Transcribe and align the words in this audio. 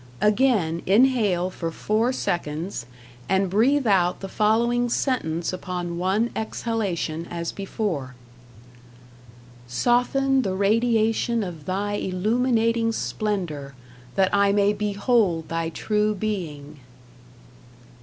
Again 0.21 0.81
inhale 0.87 1.51
for 1.51 1.69
four 1.69 2.11
seconds, 2.11 2.87
and 3.29 3.51
breathe 3.51 3.85
out 3.85 4.19
the 4.21 4.27
following 4.27 4.89
sentence 4.89 5.53
upon 5.53 5.99
one 5.99 6.31
exhalation 6.35 7.27
as 7.29 7.51
before: 7.51 8.15
Soften 9.67 10.41
the 10.41 10.55
radiation 10.55 11.43
of 11.43 11.65
Thy 11.65 11.93
Illuminating 11.93 12.91
Splendor, 12.91 13.75
that 14.15 14.33
I 14.33 14.51
may 14.51 14.73
behold 14.73 15.49
Thy 15.49 15.69
True 15.69 16.15
Being. 16.15 16.79